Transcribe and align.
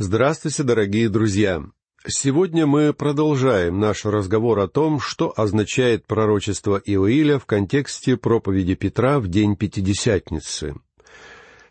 Здравствуйте, 0.00 0.62
дорогие 0.62 1.08
друзья! 1.08 1.60
Сегодня 2.06 2.66
мы 2.66 2.92
продолжаем 2.92 3.80
наш 3.80 4.04
разговор 4.04 4.60
о 4.60 4.68
том, 4.68 5.00
что 5.00 5.34
означает 5.36 6.06
пророчество 6.06 6.80
Иоиля 6.84 7.40
в 7.40 7.46
контексте 7.46 8.16
проповеди 8.16 8.76
Петра 8.76 9.18
в 9.18 9.26
день 9.26 9.56
Пятидесятницы. 9.56 10.76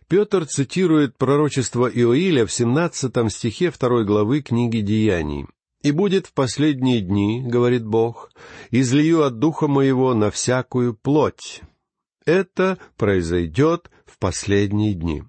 Петр 0.09 0.45
цитирует 0.45 1.17
пророчество 1.17 1.87
Иоиля 1.87 2.45
в 2.45 2.51
17 2.51 3.31
стихе 3.31 3.71
второй 3.71 4.03
главы 4.03 4.41
книги 4.41 4.81
«Деяний». 4.81 5.45
«И 5.81 5.91
будет 5.91 6.27
в 6.27 6.33
последние 6.33 6.99
дни,— 6.99 7.41
говорит 7.47 7.85
Бог,— 7.85 8.33
излию 8.71 9.23
от 9.23 9.39
духа 9.39 9.67
моего 9.67 10.13
на 10.13 10.31
всякую 10.31 10.95
плоть». 10.95 11.61
Это 12.25 12.77
произойдет 12.97 13.89
в 14.05 14.19
последние 14.19 14.95
дни. 14.95 15.23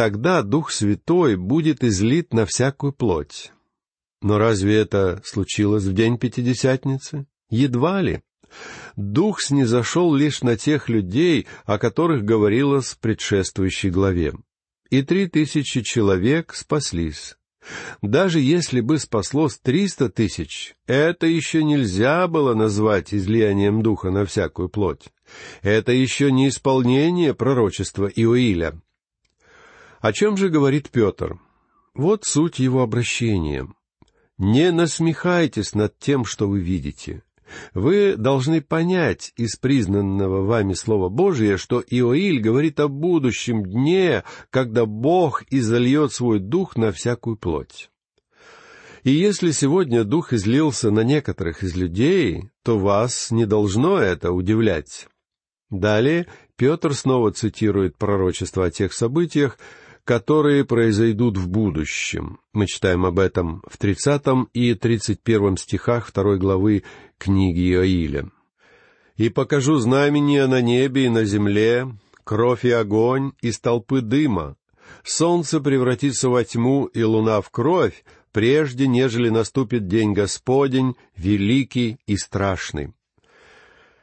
Тогда 0.00 0.40
Дух 0.42 0.70
Святой 0.70 1.36
будет 1.36 1.84
излит 1.84 2.32
на 2.32 2.46
всякую 2.46 2.94
плоть. 2.94 3.52
Но 4.22 4.38
разве 4.38 4.76
это 4.76 5.20
случилось 5.26 5.84
в 5.84 5.92
день 5.92 6.16
Пятидесятницы? 6.16 7.26
Едва 7.50 8.00
ли. 8.00 8.22
Дух 8.96 9.42
снизошел 9.42 10.14
лишь 10.14 10.40
на 10.40 10.56
тех 10.56 10.88
людей, 10.88 11.46
о 11.66 11.76
которых 11.76 12.24
говорилось 12.24 12.86
в 12.86 12.98
предшествующей 12.98 13.90
главе. 13.90 14.32
И 14.88 15.02
три 15.02 15.28
тысячи 15.28 15.82
человек 15.82 16.54
спаслись. 16.54 17.36
Даже 18.00 18.40
если 18.40 18.80
бы 18.80 18.98
спаслось 18.98 19.58
триста 19.58 20.08
тысяч, 20.08 20.76
это 20.86 21.26
еще 21.26 21.62
нельзя 21.62 22.26
было 22.26 22.54
назвать 22.54 23.12
излиянием 23.12 23.82
духа 23.82 24.10
на 24.10 24.24
всякую 24.24 24.70
плоть. 24.70 25.10
Это 25.60 25.92
еще 25.92 26.32
не 26.32 26.48
исполнение 26.48 27.34
пророчества 27.34 28.06
Иоиля. 28.06 28.80
О 30.00 30.12
чем 30.12 30.36
же 30.36 30.48
говорит 30.48 30.90
Петр? 30.90 31.38
Вот 31.94 32.24
суть 32.24 32.58
его 32.58 32.82
обращения. 32.82 33.68
Не 34.38 34.70
насмехайтесь 34.72 35.74
над 35.74 35.98
тем, 35.98 36.24
что 36.24 36.48
вы 36.48 36.60
видите. 36.60 37.22
Вы 37.74 38.16
должны 38.16 38.62
понять 38.62 39.32
из 39.36 39.56
признанного 39.56 40.44
вами 40.44 40.72
Слова 40.72 41.08
Божия, 41.08 41.58
что 41.58 41.82
Иоиль 41.86 42.40
говорит 42.40 42.80
о 42.80 42.88
будущем 42.88 43.64
дне, 43.64 44.24
когда 44.50 44.86
Бог 44.86 45.42
изольет 45.50 46.12
свой 46.12 46.38
дух 46.38 46.76
на 46.76 46.92
всякую 46.92 47.36
плоть. 47.36 47.90
И 49.02 49.10
если 49.10 49.50
сегодня 49.50 50.04
дух 50.04 50.32
излился 50.32 50.90
на 50.90 51.00
некоторых 51.00 51.62
из 51.62 51.74
людей, 51.74 52.50
то 52.62 52.78
вас 52.78 53.30
не 53.30 53.46
должно 53.46 53.98
это 53.98 54.32
удивлять. 54.32 55.08
Далее 55.70 56.26
Петр 56.56 56.94
снова 56.94 57.32
цитирует 57.32 57.96
пророчество 57.96 58.66
о 58.66 58.70
тех 58.70 58.92
событиях, 58.92 59.58
которые 60.10 60.64
произойдут 60.64 61.38
в 61.38 61.48
будущем. 61.48 62.40
Мы 62.52 62.66
читаем 62.66 63.06
об 63.06 63.20
этом 63.20 63.62
в 63.68 63.76
30 63.76 64.48
и 64.52 64.74
31 64.74 65.56
стихах 65.56 66.08
второй 66.08 66.36
главы 66.36 66.82
книги 67.16 67.70
Иоиля. 67.70 68.28
«И 69.16 69.28
покажу 69.28 69.76
знамения 69.76 70.48
на 70.48 70.62
небе 70.62 71.04
и 71.04 71.08
на 71.08 71.24
земле, 71.24 71.86
кровь 72.24 72.64
и 72.64 72.72
огонь 72.72 73.34
из 73.40 73.60
толпы 73.60 74.00
дыма. 74.00 74.56
Солнце 75.04 75.60
превратится 75.60 76.28
во 76.28 76.42
тьму 76.42 76.86
и 76.86 77.04
луна 77.04 77.40
в 77.40 77.50
кровь, 77.50 78.02
прежде 78.32 78.88
нежели 78.88 79.28
наступит 79.28 79.86
день 79.86 80.12
Господень, 80.12 80.96
великий 81.16 81.98
и 82.08 82.16
страшный». 82.16 82.92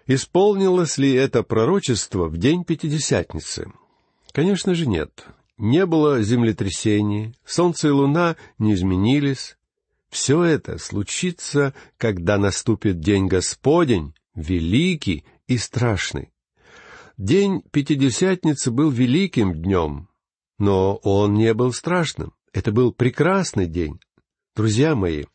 Исполнилось 0.05 0.97
ли 0.97 1.11
это 1.11 1.43
пророчество 1.43 2.29
в 2.29 2.37
день 2.37 2.63
Пятидесятницы? 2.63 3.73
Конечно 4.31 4.73
же 4.73 4.87
нет 4.87 5.27
не 5.57 5.85
было 5.85 6.21
землетрясений, 6.21 7.35
солнце 7.45 7.89
и 7.89 7.91
луна 7.91 8.35
не 8.57 8.73
изменились. 8.73 9.57
Все 10.09 10.43
это 10.43 10.77
случится, 10.77 11.73
когда 11.97 12.37
наступит 12.37 12.99
день 12.99 13.27
Господень, 13.27 14.13
великий 14.35 15.25
и 15.47 15.57
страшный. 15.57 16.31
День 17.17 17.63
Пятидесятницы 17.71 18.71
был 18.71 18.89
великим 18.91 19.53
днем, 19.53 20.07
но 20.59 20.95
он 20.97 21.33
не 21.33 21.53
был 21.53 21.73
страшным. 21.73 22.33
Это 22.53 22.71
был 22.71 22.91
прекрасный 22.91 23.67
день. 23.67 23.99
Друзья 24.55 24.95
мои, 24.95 25.25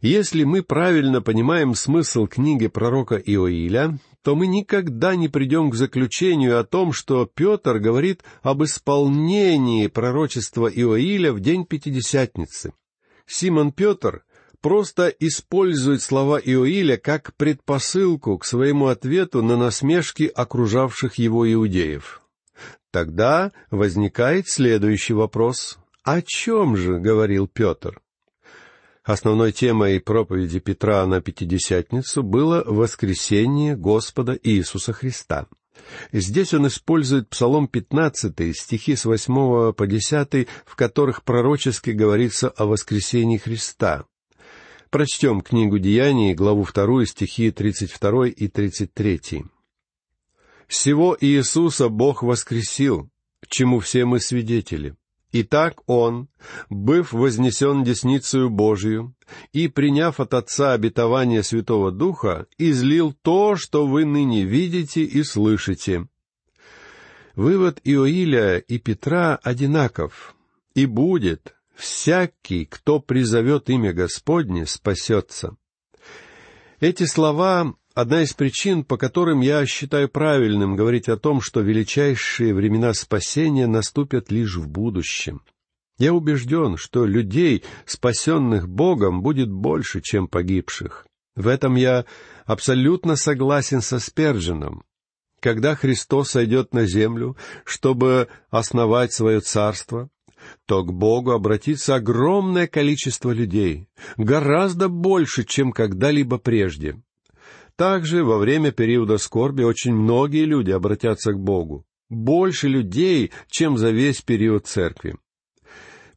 если 0.00 0.44
мы 0.44 0.62
правильно 0.62 1.20
понимаем 1.20 1.74
смысл 1.74 2.26
книги 2.26 2.68
пророка 2.68 3.16
Иоиля, 3.16 3.98
то 4.26 4.34
мы 4.34 4.48
никогда 4.48 5.14
не 5.14 5.28
придем 5.28 5.70
к 5.70 5.76
заключению 5.76 6.58
о 6.58 6.64
том, 6.64 6.92
что 6.92 7.26
Петр 7.32 7.78
говорит 7.78 8.24
об 8.42 8.64
исполнении 8.64 9.86
пророчества 9.86 10.66
Иоиля 10.66 11.32
в 11.32 11.38
день 11.38 11.64
Пятидесятницы. 11.64 12.72
Симон 13.24 13.70
Петр 13.70 14.24
просто 14.60 15.14
использует 15.20 16.02
слова 16.02 16.40
Иоиля 16.40 16.96
как 16.96 17.36
предпосылку 17.36 18.36
к 18.38 18.44
своему 18.44 18.88
ответу 18.88 19.44
на 19.44 19.56
насмешки 19.56 20.24
окружавших 20.24 21.14
его 21.20 21.48
иудеев. 21.52 22.20
Тогда 22.90 23.52
возникает 23.70 24.48
следующий 24.48 25.14
вопрос. 25.14 25.78
О 26.02 26.20
чем 26.20 26.76
же 26.76 26.98
говорил 26.98 27.46
Петр? 27.46 28.00
Основной 29.06 29.52
темой 29.52 30.00
проповеди 30.00 30.58
Петра 30.58 31.06
на 31.06 31.20
Пятидесятницу 31.20 32.24
было 32.24 32.64
воскресение 32.66 33.76
Господа 33.76 34.36
Иисуса 34.42 34.92
Христа. 34.92 35.46
Здесь 36.10 36.52
он 36.54 36.66
использует 36.66 37.28
Псалом 37.28 37.68
15, 37.68 38.56
стихи 38.56 38.96
с 38.96 39.04
8 39.04 39.74
по 39.74 39.86
10, 39.86 40.48
в 40.66 40.74
которых 40.74 41.22
пророчески 41.22 41.90
говорится 41.90 42.48
о 42.48 42.66
воскресении 42.66 43.36
Христа. 43.36 44.06
Прочтем 44.90 45.40
книгу 45.40 45.78
Деяний, 45.78 46.34
главу 46.34 46.66
2, 46.66 47.06
стихи 47.06 47.52
32 47.52 48.26
и 48.26 48.48
33. 48.48 49.44
«Всего 50.66 51.16
Иисуса 51.20 51.88
Бог 51.88 52.24
воскресил, 52.24 53.08
чему 53.46 53.78
все 53.78 54.04
мы 54.04 54.18
свидетели. 54.18 54.96
Итак, 55.38 55.82
он, 55.86 56.28
быв 56.70 57.12
вознесен 57.12 57.84
десницею 57.84 58.48
Божию 58.48 59.14
и, 59.52 59.68
приняв 59.68 60.18
от 60.18 60.32
Отца 60.32 60.72
обетование 60.72 61.42
Святого 61.42 61.92
Духа, 61.92 62.46
излил 62.56 63.12
то, 63.12 63.56
что 63.56 63.86
вы 63.86 64.06
ныне 64.06 64.44
видите 64.44 65.02
и 65.02 65.22
слышите. 65.22 66.08
Вывод 67.34 67.80
Иоиля 67.84 68.56
и 68.56 68.78
Петра 68.78 69.38
одинаков, 69.42 70.34
и 70.74 70.86
будет 70.86 71.54
«всякий, 71.74 72.64
кто 72.64 72.98
призовет 72.98 73.68
имя 73.68 73.92
Господне, 73.92 74.64
спасется». 74.64 75.54
Эти 76.80 77.04
слова 77.04 77.74
Одна 77.96 78.24
из 78.24 78.34
причин, 78.34 78.84
по 78.84 78.98
которым 78.98 79.40
я 79.40 79.64
считаю 79.64 80.10
правильным 80.10 80.76
говорить 80.76 81.08
о 81.08 81.16
том, 81.16 81.40
что 81.40 81.62
величайшие 81.62 82.52
времена 82.52 82.92
спасения 82.92 83.66
наступят 83.66 84.30
лишь 84.30 84.56
в 84.56 84.68
будущем. 84.68 85.40
Я 85.96 86.12
убежден, 86.12 86.76
что 86.76 87.06
людей, 87.06 87.64
спасенных 87.86 88.68
Богом, 88.68 89.22
будет 89.22 89.50
больше, 89.50 90.02
чем 90.02 90.28
погибших. 90.28 91.06
В 91.36 91.48
этом 91.48 91.76
я 91.76 92.04
абсолютно 92.44 93.16
согласен 93.16 93.80
со 93.80 93.98
Сперджином. 93.98 94.84
Когда 95.40 95.74
Христос 95.74 96.32
сойдет 96.32 96.74
на 96.74 96.84
землю, 96.84 97.34
чтобы 97.64 98.28
основать 98.50 99.14
свое 99.14 99.40
царство, 99.40 100.10
то 100.66 100.84
к 100.84 100.92
Богу 100.92 101.30
обратится 101.30 101.94
огромное 101.94 102.66
количество 102.66 103.30
людей, 103.30 103.88
гораздо 104.18 104.90
больше, 104.90 105.44
чем 105.44 105.72
когда-либо 105.72 106.36
прежде. 106.36 107.00
Также 107.76 108.24
во 108.24 108.38
время 108.38 108.72
периода 108.72 109.18
скорби 109.18 109.62
очень 109.62 109.94
многие 109.94 110.44
люди 110.44 110.70
обратятся 110.70 111.32
к 111.32 111.38
Богу. 111.38 111.84
Больше 112.08 112.68
людей, 112.68 113.32
чем 113.48 113.76
за 113.76 113.90
весь 113.90 114.22
период 114.22 114.66
церкви. 114.66 115.16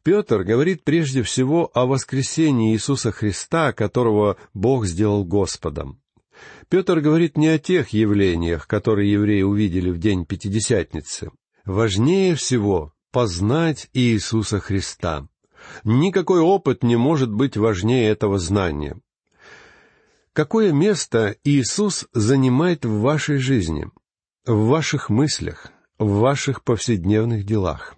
Петр 0.02 0.44
говорит 0.44 0.82
прежде 0.84 1.22
всего 1.22 1.70
о 1.74 1.84
воскресении 1.84 2.72
Иисуса 2.72 3.12
Христа, 3.12 3.72
которого 3.74 4.38
Бог 4.54 4.86
сделал 4.86 5.24
Господом. 5.24 6.00
Петр 6.70 7.00
говорит 7.00 7.36
не 7.36 7.48
о 7.48 7.58
тех 7.58 7.90
явлениях, 7.90 8.66
которые 8.66 9.12
евреи 9.12 9.42
увидели 9.42 9.90
в 9.90 9.98
день 9.98 10.24
Пятидесятницы. 10.24 11.30
Важнее 11.66 12.34
всего 12.34 12.94
познать 13.12 13.90
Иисуса 13.92 14.60
Христа. 14.60 15.28
Никакой 15.84 16.40
опыт 16.40 16.82
не 16.82 16.96
может 16.96 17.30
быть 17.30 17.58
важнее 17.58 18.08
этого 18.08 18.38
знания. 18.38 18.98
Какое 20.32 20.72
место 20.72 21.36
Иисус 21.42 22.06
занимает 22.12 22.84
в 22.84 23.00
вашей 23.00 23.38
жизни, 23.38 23.90
в 24.46 24.66
ваших 24.66 25.10
мыслях, 25.10 25.72
в 25.98 26.20
ваших 26.20 26.62
повседневных 26.62 27.44
делах? 27.44 27.96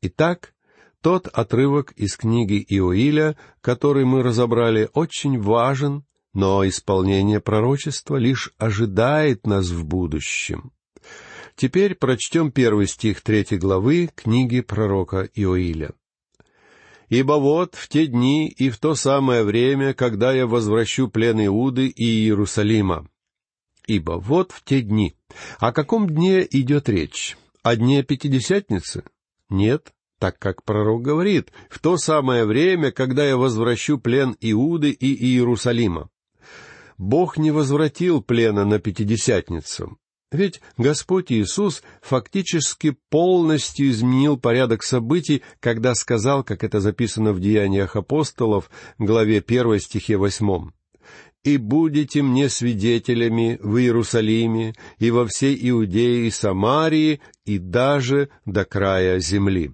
Итак, 0.00 0.54
тот 1.02 1.26
отрывок 1.26 1.92
из 1.92 2.16
книги 2.16 2.64
Иоиля, 2.66 3.36
который 3.60 4.06
мы 4.06 4.22
разобрали, 4.22 4.88
очень 4.94 5.38
важен, 5.38 6.04
но 6.32 6.66
исполнение 6.66 7.40
пророчества 7.40 8.16
лишь 8.16 8.52
ожидает 8.56 9.46
нас 9.46 9.68
в 9.68 9.84
будущем. 9.84 10.72
Теперь 11.56 11.94
прочтем 11.94 12.52
первый 12.52 12.86
стих 12.86 13.20
третьей 13.20 13.58
главы 13.58 14.08
книги 14.14 14.62
пророка 14.62 15.28
Иоиля. 15.34 15.92
Ибо 17.10 17.32
вот 17.34 17.74
в 17.74 17.88
те 17.88 18.06
дни 18.06 18.48
и 18.48 18.70
в 18.70 18.78
то 18.78 18.94
самое 18.94 19.42
время, 19.42 19.94
когда 19.94 20.32
я 20.32 20.46
возвращу 20.46 21.08
плен 21.08 21.44
Иуды 21.44 21.88
и 21.88 22.04
Иерусалима. 22.04 23.08
Ибо 23.86 24.12
вот 24.12 24.52
в 24.52 24.64
те 24.64 24.80
дни. 24.80 25.16
О 25.58 25.72
каком 25.72 26.08
дне 26.08 26.46
идет 26.48 26.88
речь? 26.88 27.36
О 27.64 27.74
дне 27.74 28.04
Пятидесятницы? 28.04 29.02
Нет, 29.48 29.92
так 30.20 30.38
как 30.38 30.62
пророк 30.62 31.02
говорит, 31.02 31.50
в 31.68 31.80
то 31.80 31.96
самое 31.96 32.44
время, 32.44 32.92
когда 32.92 33.26
я 33.26 33.36
возвращу 33.36 33.98
плен 33.98 34.36
Иуды 34.40 34.92
и 34.92 35.12
Иерусалима. 35.12 36.10
Бог 36.96 37.38
не 37.38 37.50
возвратил 37.50 38.22
плена 38.22 38.64
на 38.64 38.78
Пятидесятницу. 38.78 39.98
Ведь 40.32 40.60
Господь 40.76 41.32
Иисус 41.32 41.82
фактически 42.00 42.96
полностью 43.08 43.90
изменил 43.90 44.36
порядок 44.36 44.84
событий, 44.84 45.42
когда 45.58 45.94
сказал, 45.94 46.44
как 46.44 46.62
это 46.62 46.78
записано 46.80 47.32
в 47.32 47.40
Деяниях 47.40 47.96
апостолов, 47.96 48.70
главе 48.98 49.42
1 49.44 49.80
стихе 49.80 50.16
8, 50.16 50.70
«И 51.42 51.56
будете 51.56 52.22
мне 52.22 52.48
свидетелями 52.48 53.58
в 53.60 53.78
Иерусалиме 53.78 54.74
и 54.98 55.10
во 55.10 55.26
всей 55.26 55.58
Иудее 55.68 56.28
и 56.28 56.30
Самарии 56.30 57.20
и 57.44 57.58
даже 57.58 58.28
до 58.44 58.64
края 58.64 59.18
земли». 59.18 59.72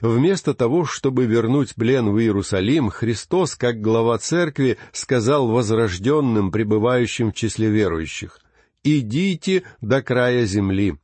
Вместо 0.00 0.54
того, 0.54 0.84
чтобы 0.84 1.26
вернуть 1.26 1.76
плен 1.76 2.10
в 2.10 2.18
Иерусалим, 2.18 2.90
Христос, 2.90 3.54
как 3.54 3.80
глава 3.80 4.18
церкви, 4.18 4.76
сказал 4.90 5.46
возрожденным, 5.46 6.50
пребывающим 6.50 7.30
в 7.30 7.34
числе 7.36 7.68
верующих, 7.68 8.40
идите 8.82 9.64
до 9.80 10.02
края 10.02 10.44
земли. 10.44 10.96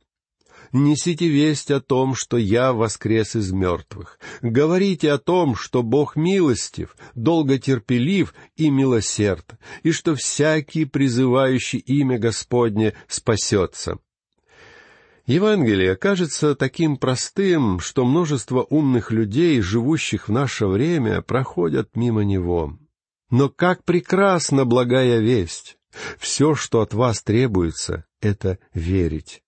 Несите 0.71 1.27
весть 1.27 1.71
о 1.71 1.79
том, 1.79 2.15
что 2.15 2.37
я 2.37 2.73
воскрес 2.73 3.35
из 3.35 3.51
мертвых. 3.51 4.19
Говорите 4.41 5.11
о 5.11 5.17
том, 5.17 5.55
что 5.55 5.83
Бог 5.83 6.15
милостив, 6.15 6.97
долготерпелив 7.13 8.33
и 8.57 8.69
милосерд, 8.69 9.53
и 9.83 9.91
что 9.91 10.15
всякий, 10.15 10.85
призывающий 10.85 11.79
имя 11.79 12.17
Господне, 12.17 12.93
спасется. 13.07 13.99
Евангелие 15.25 15.95
кажется 15.95 16.55
таким 16.55 16.97
простым, 16.97 17.79
что 17.79 18.05
множество 18.05 18.61
умных 18.69 19.11
людей, 19.11 19.59
живущих 19.61 20.27
в 20.27 20.31
наше 20.31 20.67
время, 20.67 21.21
проходят 21.21 21.95
мимо 21.95 22.23
него. 22.23 22.77
Но 23.31 23.49
как 23.49 23.83
прекрасна 23.83 24.65
благая 24.65 25.19
весть! 25.19 25.77
Все, 26.17 26.55
что 26.55 26.81
от 26.81 26.93
вас 26.93 27.21
требуется, 27.21 28.05
это 28.21 28.59
верить. 28.73 29.43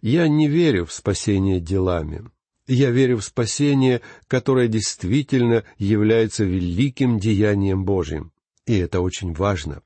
Я 0.00 0.28
не 0.28 0.48
верю 0.48 0.86
в 0.86 0.92
спасение 0.92 1.60
делами. 1.60 2.30
Я 2.66 2.90
верю 2.90 3.18
в 3.18 3.24
спасение, 3.24 4.02
которое 4.26 4.68
действительно 4.68 5.64
является 5.78 6.44
великим 6.44 7.18
деянием 7.18 7.84
Божьим. 7.84 8.32
И 8.66 8.76
это 8.76 9.00
очень 9.00 9.32
важно. 9.32 9.82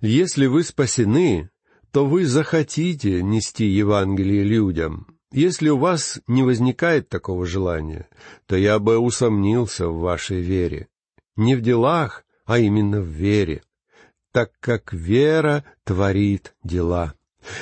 Если 0.00 0.46
вы 0.46 0.64
спасены, 0.64 1.50
то 1.92 2.06
вы 2.06 2.26
захотите 2.26 3.22
нести 3.22 3.66
Евангелие 3.66 4.42
людям. 4.42 5.06
Если 5.32 5.68
у 5.68 5.78
вас 5.78 6.20
не 6.26 6.42
возникает 6.42 7.08
такого 7.08 7.44
желания, 7.44 8.08
то 8.46 8.56
я 8.56 8.78
бы 8.78 8.98
усомнился 8.98 9.88
в 9.88 9.98
вашей 9.98 10.40
вере. 10.40 10.88
Не 11.36 11.56
в 11.56 11.60
делах, 11.60 12.24
а 12.46 12.58
именно 12.58 13.00
в 13.00 13.06
вере 13.06 13.62
так 14.34 14.50
как 14.58 14.92
вера 14.92 15.64
творит 15.84 16.56
дела. 16.64 17.14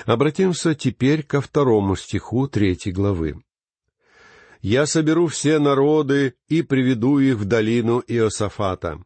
Обратимся 0.06 0.74
теперь 0.74 1.22
ко 1.22 1.42
второму 1.42 1.96
стиху 1.96 2.48
третьей 2.48 2.92
главы. 2.92 3.42
«Я 4.62 4.86
соберу 4.86 5.26
все 5.26 5.58
народы 5.58 6.34
и 6.48 6.62
приведу 6.62 7.18
их 7.18 7.36
в 7.36 7.44
долину 7.44 8.02
Иосафата, 8.08 9.02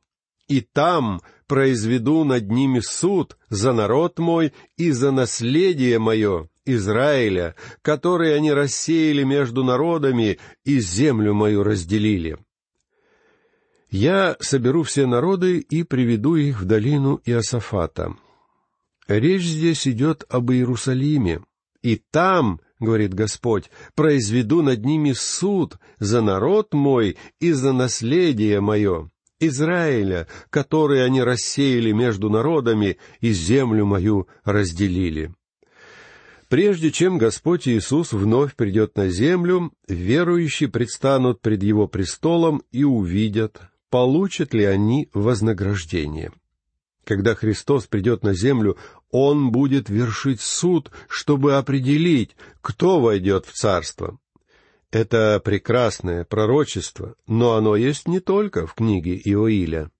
и 0.46 0.60
там 0.60 1.22
произведу 1.48 2.22
над 2.22 2.52
ними 2.52 2.78
суд 2.78 3.36
за 3.48 3.72
народ 3.72 4.20
мой 4.20 4.52
и 4.76 4.92
за 4.92 5.10
наследие 5.10 5.98
мое, 5.98 6.48
Израиля, 6.66 7.56
который 7.82 8.36
они 8.36 8.52
рассеяли 8.52 9.24
между 9.24 9.64
народами 9.64 10.38
и 10.64 10.78
землю 10.78 11.34
мою 11.34 11.64
разделили. 11.64 12.38
«Я 13.98 14.36
соберу 14.40 14.82
все 14.82 15.06
народы 15.06 15.58
и 15.58 15.82
приведу 15.82 16.34
их 16.36 16.60
в 16.60 16.66
долину 16.66 17.22
Иосафата». 17.24 18.14
Речь 19.08 19.44
здесь 19.44 19.88
идет 19.88 20.26
об 20.28 20.50
Иерусалиме. 20.52 21.40
«И 21.82 22.02
там,— 22.10 22.60
говорит 22.78 23.14
Господь,— 23.14 23.70
произведу 23.94 24.60
над 24.60 24.84
ними 24.84 25.12
суд 25.12 25.78
за 25.98 26.20
народ 26.20 26.74
мой 26.74 27.16
и 27.40 27.52
за 27.52 27.72
наследие 27.72 28.60
мое, 28.60 29.10
Израиля, 29.40 30.26
который 30.50 31.02
они 31.02 31.22
рассеяли 31.22 31.92
между 31.92 32.28
народами 32.28 32.98
и 33.22 33.32
землю 33.32 33.86
мою 33.86 34.28
разделили». 34.44 35.34
Прежде 36.50 36.90
чем 36.90 37.16
Господь 37.16 37.66
Иисус 37.66 38.12
вновь 38.12 38.56
придет 38.56 38.94
на 38.98 39.08
землю, 39.08 39.72
верующие 39.88 40.68
предстанут 40.68 41.40
пред 41.40 41.62
Его 41.62 41.88
престолом 41.88 42.62
и 42.72 42.84
увидят, 42.84 43.70
получат 43.90 44.54
ли 44.54 44.64
они 44.64 45.08
вознаграждение. 45.12 46.32
Когда 47.04 47.34
Христос 47.34 47.86
придет 47.86 48.24
на 48.24 48.34
землю, 48.34 48.76
Он 49.10 49.52
будет 49.52 49.88
вершить 49.88 50.40
суд, 50.40 50.90
чтобы 51.08 51.54
определить, 51.54 52.36
кто 52.60 53.00
войдет 53.00 53.46
в 53.46 53.52
Царство. 53.52 54.18
Это 54.90 55.40
прекрасное 55.44 56.24
пророчество, 56.24 57.14
но 57.26 57.54
оно 57.54 57.76
есть 57.76 58.08
не 58.08 58.20
только 58.20 58.66
в 58.66 58.74
книге 58.74 59.20
Иоиля. 59.24 59.90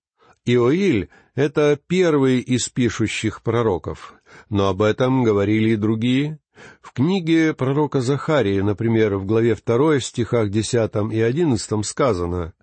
Иоиль— 0.45 1.09
это 1.35 1.79
первый 1.87 2.39
из 2.39 2.67
пишущих 2.69 3.41
пророков, 3.41 4.13
но 4.49 4.67
об 4.67 4.81
этом 4.81 5.23
говорили 5.23 5.71
и 5.71 5.75
другие. 5.75 6.39
В 6.81 6.91
книге 6.91 7.53
пророка 7.53 8.01
Захарии, 8.01 8.59
например, 8.61 9.17
в 9.17 9.25
главе 9.25 9.55
2 9.55 9.99
стихах 9.99 10.49
10 10.49 11.13
и 11.13 11.21
11 11.21 11.85
сказано 11.85 12.53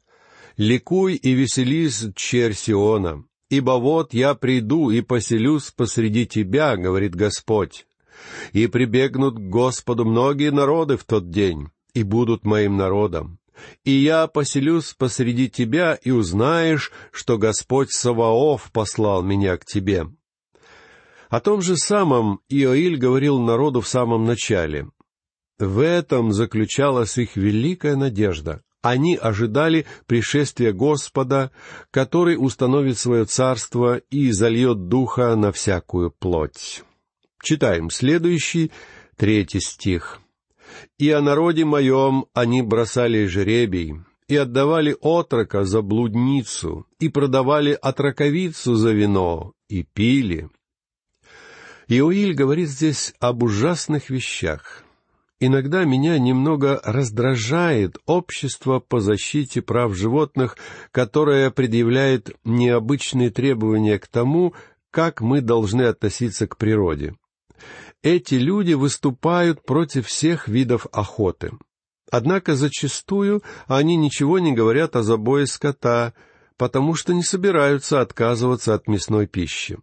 «Ликуй 0.56 1.14
и 1.14 1.32
веселись, 1.32 2.06
черь 2.14 2.54
Сиона, 2.54 3.24
ибо 3.50 3.72
вот 3.72 4.14
я 4.14 4.34
приду 4.34 4.90
и 4.90 5.00
поселюсь 5.00 5.72
посреди 5.72 6.26
тебя,— 6.26 6.76
говорит 6.78 7.14
Господь,— 7.14 7.86
и 8.52 8.68
прибегнут 8.68 9.34
к 9.36 9.40
Господу 9.40 10.04
многие 10.04 10.52
народы 10.52 10.96
в 10.96 11.04
тот 11.04 11.30
день, 11.30 11.68
и 11.92 12.04
будут 12.04 12.44
моим 12.44 12.76
народом. 12.76 13.38
И 13.84 13.90
я 13.90 14.26
поселюсь 14.26 14.94
посреди 14.94 15.48
тебя, 15.48 15.94
и 15.94 16.10
узнаешь, 16.10 16.92
что 17.10 17.38
Господь 17.38 17.90
Саваоф 17.90 18.70
послал 18.72 19.22
меня 19.22 19.56
к 19.56 19.64
тебе». 19.64 20.06
О 21.30 21.40
том 21.40 21.62
же 21.62 21.76
самом 21.76 22.40
Иоиль 22.48 22.96
говорил 22.96 23.40
народу 23.40 23.80
в 23.80 23.88
самом 23.88 24.24
начале. 24.24 24.88
В 25.58 25.80
этом 25.80 26.32
заключалась 26.32 27.18
их 27.18 27.36
великая 27.36 27.96
надежда. 27.96 28.62
Они 28.84 29.16
ожидали 29.16 29.86
пришествия 30.06 30.74
Господа, 30.74 31.50
который 31.90 32.36
установит 32.38 32.98
свое 32.98 33.24
царство 33.24 33.96
и 33.96 34.30
зальет 34.30 34.88
духа 34.88 35.34
на 35.36 35.52
всякую 35.52 36.10
плоть. 36.10 36.82
Читаем 37.42 37.88
следующий, 37.88 38.70
третий 39.16 39.60
стих. 39.60 40.20
«И 40.98 41.08
о 41.08 41.22
народе 41.22 41.64
моем 41.64 42.26
они 42.34 42.60
бросали 42.60 43.24
жребий, 43.24 44.02
и 44.28 44.36
отдавали 44.36 44.94
отрока 45.00 45.64
за 45.64 45.80
блудницу, 45.80 46.86
и 46.98 47.08
продавали 47.08 47.78
отроковицу 47.80 48.74
за 48.74 48.92
вино, 48.92 49.54
и 49.66 49.82
пили». 49.82 50.50
Иоиль 51.88 52.34
говорит 52.34 52.68
здесь 52.68 53.14
об 53.18 53.44
ужасных 53.44 54.10
вещах. 54.10 54.84
Иногда 55.40 55.84
меня 55.84 56.18
немного 56.18 56.80
раздражает 56.84 57.98
общество 58.06 58.78
по 58.78 59.00
защите 59.00 59.62
прав 59.62 59.94
животных, 59.94 60.56
которое 60.92 61.50
предъявляет 61.50 62.36
необычные 62.44 63.30
требования 63.30 63.98
к 63.98 64.06
тому, 64.06 64.54
как 64.90 65.20
мы 65.20 65.40
должны 65.40 65.82
относиться 65.82 66.46
к 66.46 66.56
природе. 66.56 67.14
Эти 68.02 68.34
люди 68.34 68.74
выступают 68.74 69.64
против 69.64 70.06
всех 70.06 70.46
видов 70.46 70.86
охоты. 70.92 71.52
Однако 72.10 72.54
зачастую 72.54 73.42
они 73.66 73.96
ничего 73.96 74.38
не 74.38 74.52
говорят 74.52 74.94
о 74.94 75.02
забое 75.02 75.46
скота, 75.46 76.14
потому 76.56 76.94
что 76.94 77.12
не 77.12 77.24
собираются 77.24 78.00
отказываться 78.00 78.74
от 78.74 78.86
мясной 78.86 79.26
пищи. 79.26 79.78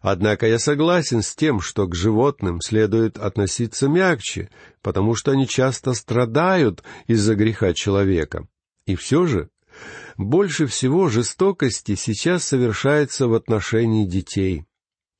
Однако 0.00 0.46
я 0.46 0.58
согласен 0.58 1.22
с 1.22 1.34
тем, 1.34 1.60
что 1.60 1.86
к 1.86 1.94
животным 1.94 2.60
следует 2.60 3.18
относиться 3.18 3.88
мягче, 3.88 4.50
потому 4.80 5.14
что 5.14 5.32
они 5.32 5.46
часто 5.46 5.94
страдают 5.94 6.82
из-за 7.06 7.34
греха 7.34 7.72
человека. 7.72 8.46
И 8.86 8.96
все 8.96 9.26
же, 9.26 9.48
больше 10.16 10.66
всего 10.66 11.08
жестокости 11.08 11.94
сейчас 11.94 12.44
совершается 12.44 13.28
в 13.28 13.34
отношении 13.34 14.06
детей. 14.06 14.64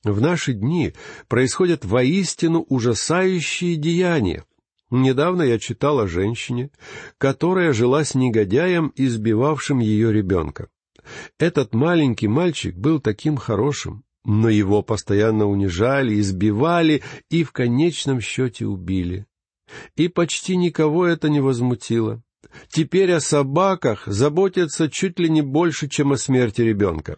В 0.03 0.19
наши 0.19 0.53
дни 0.53 0.93
происходят 1.27 1.85
воистину 1.85 2.65
ужасающие 2.67 3.77
деяния. 3.77 4.43
Недавно 4.89 5.43
я 5.43 5.57
читал 5.59 5.99
о 5.99 6.07
женщине, 6.07 6.69
которая 7.17 7.73
жила 7.73 8.03
с 8.03 8.13
негодяем, 8.13 8.91
избивавшим 8.95 9.79
ее 9.79 10.11
ребенка. 10.11 10.67
Этот 11.39 11.73
маленький 11.73 12.27
мальчик 12.27 12.75
был 12.75 12.99
таким 12.99 13.37
хорошим, 13.37 14.03
но 14.25 14.49
его 14.49 14.81
постоянно 14.81 15.45
унижали, 15.45 16.19
избивали 16.19 17.03
и 17.29 17.43
в 17.43 17.51
конечном 17.51 18.21
счете 18.21 18.65
убили. 18.65 19.25
И 19.95 20.07
почти 20.07 20.55
никого 20.55 21.05
это 21.05 21.29
не 21.29 21.41
возмутило. 21.41 22.21
Теперь 22.69 23.11
о 23.13 23.19
собаках 23.19 24.03
заботятся 24.05 24.89
чуть 24.89 25.19
ли 25.19 25.29
не 25.29 25.41
больше, 25.41 25.87
чем 25.87 26.11
о 26.11 26.17
смерти 26.17 26.61
ребенка. 26.61 27.17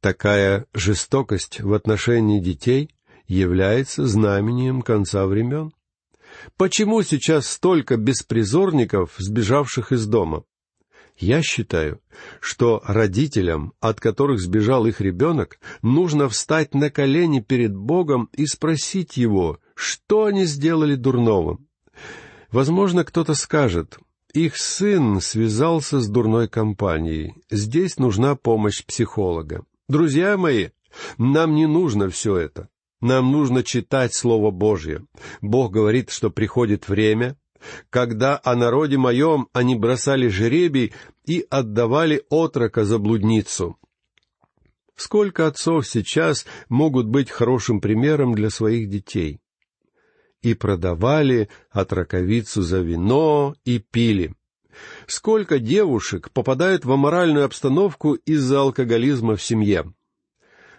Такая 0.00 0.66
жестокость 0.74 1.60
в 1.60 1.72
отношении 1.72 2.40
детей 2.40 2.90
является 3.26 4.06
знамением 4.06 4.82
конца 4.82 5.26
времен. 5.26 5.72
Почему 6.56 7.02
сейчас 7.02 7.48
столько 7.48 7.96
беспризорников, 7.96 9.14
сбежавших 9.18 9.92
из 9.92 10.06
дома? 10.06 10.44
Я 11.16 11.42
считаю, 11.42 12.00
что 12.40 12.82
родителям, 12.84 13.72
от 13.80 14.00
которых 14.00 14.40
сбежал 14.40 14.86
их 14.86 15.00
ребенок, 15.00 15.60
нужно 15.82 16.28
встать 16.28 16.74
на 16.74 16.90
колени 16.90 17.40
перед 17.40 17.74
Богом 17.74 18.28
и 18.32 18.46
спросить 18.46 19.16
Его, 19.16 19.60
что 19.74 20.24
они 20.24 20.44
сделали 20.44 20.96
дурного. 20.96 21.58
Возможно, 22.50 23.04
кто-то 23.04 23.34
скажет, 23.34 23.98
их 24.32 24.56
сын 24.56 25.20
связался 25.20 26.00
с 26.00 26.08
дурной 26.08 26.48
компанией, 26.48 27.34
здесь 27.50 27.98
нужна 27.98 28.34
помощь 28.34 28.84
психолога. 28.84 29.64
Друзья 29.88 30.36
мои, 30.36 30.70
нам 31.18 31.54
не 31.54 31.66
нужно 31.66 32.10
все 32.10 32.36
это. 32.36 32.68
Нам 33.00 33.30
нужно 33.30 33.62
читать 33.62 34.14
Слово 34.14 34.50
Божье. 34.50 35.04
Бог 35.40 35.72
говорит, 35.72 36.10
что 36.10 36.30
приходит 36.30 36.88
время, 36.88 37.36
когда 37.90 38.40
о 38.42 38.54
народе 38.54 38.98
моем 38.98 39.48
они 39.52 39.74
бросали 39.74 40.28
жеребий 40.28 40.92
и 41.26 41.46
отдавали 41.50 42.24
отрока 42.28 42.84
за 42.84 42.98
блудницу. 42.98 43.78
Сколько 44.96 45.46
отцов 45.46 45.86
сейчас 45.86 46.46
могут 46.68 47.06
быть 47.06 47.30
хорошим 47.30 47.80
примером 47.80 48.34
для 48.34 48.50
своих 48.50 48.88
детей? 48.88 49.40
И 50.42 50.54
продавали 50.54 51.48
отроковицу 51.70 52.62
за 52.62 52.80
вино 52.80 53.54
и 53.64 53.78
пили. 53.78 54.34
Сколько 55.06 55.58
девушек 55.58 56.30
попадают 56.30 56.84
в 56.84 56.92
аморальную 56.92 57.44
обстановку 57.44 58.14
из-за 58.14 58.60
алкоголизма 58.60 59.36
в 59.36 59.42
семье? 59.42 59.92